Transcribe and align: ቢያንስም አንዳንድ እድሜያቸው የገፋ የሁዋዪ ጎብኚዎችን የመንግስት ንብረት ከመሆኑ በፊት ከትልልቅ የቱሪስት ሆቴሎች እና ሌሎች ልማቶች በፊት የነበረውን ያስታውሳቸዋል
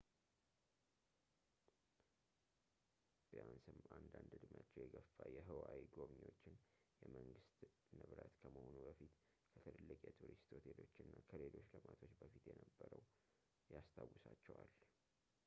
ቢያንስም 3.31 3.77
አንዳንድ 3.97 4.31
እድሜያቸው 4.37 4.81
የገፋ 4.85 5.17
የሁዋዪ 5.35 5.81
ጎብኚዎችን 5.97 6.55
የመንግስት 7.03 7.61
ንብረት 7.99 8.33
ከመሆኑ 8.43 8.75
በፊት 8.87 9.13
ከትልልቅ 9.51 9.99
የቱሪስት 10.07 10.49
ሆቴሎች 10.55 10.95
እና 11.05 11.15
ሌሎች 11.43 11.69
ልማቶች 11.75 12.15
በፊት 12.23 12.47
የነበረውን 12.53 13.13
ያስታውሳቸዋል 13.75 14.73